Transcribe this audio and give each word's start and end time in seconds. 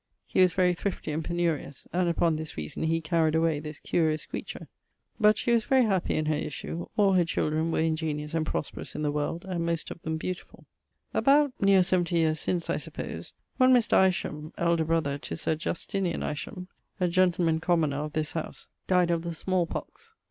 He 0.25 0.41
was 0.41 0.53
very 0.53 0.73
thrifty 0.73 1.11
and 1.11 1.23
penurious, 1.23 1.85
and 1.93 2.09
upon 2.09 2.35
this 2.35 2.57
reason 2.57 2.81
he 2.81 3.01
caried 3.01 3.35
away 3.35 3.59
this 3.59 3.79
curious 3.79 4.25
creature. 4.25 4.67
But 5.19 5.37
she 5.37 5.51
was 5.51 5.65
very 5.65 5.85
happy 5.85 6.15
in 6.15 6.25
her 6.25 6.33
issue; 6.33 6.87
all 6.97 7.13
her 7.13 7.23
children 7.23 7.71
were 7.71 7.81
ingeniose 7.83 8.33
and 8.33 8.43
prosperous 8.43 8.95
in 8.95 9.03
the 9.03 9.11
world, 9.11 9.45
and 9.45 9.63
most 9.63 9.91
of 9.91 10.01
them 10.01 10.17
beautifull. 10.17 10.65
About... 11.13 11.53
(neer 11.61 11.83
70 11.83 12.15
yeares 12.17 12.39
since, 12.39 12.67
I 12.67 12.77
suppose,) 12.77 13.33
one 13.57 13.73
Mr. 13.75 14.07
Isham 14.07 14.53
(elder 14.57 14.85
brother 14.85 15.19
to 15.19 15.37
Sir 15.37 15.53
Justinian 15.53 16.23
Isham), 16.23 16.67
a 16.99 17.07
gentleman 17.07 17.59
commoner 17.59 17.97
of 17.97 18.13
this 18.13 18.31
howse, 18.31 18.65
dyed 18.87 19.11
of 19.11 19.21
the 19.21 19.35
small 19.35 19.67
pox. 19.67 20.15